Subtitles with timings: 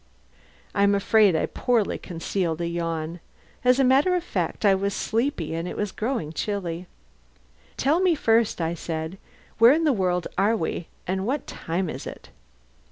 [0.73, 3.19] I'm afraid I poorly concealed a yawn.
[3.63, 6.87] As a matter of fact I was sleepy, and it was growing chilly.
[7.77, 9.19] "Tell me first," I said,
[9.59, 12.29] "where in the world are we, and what time is it?"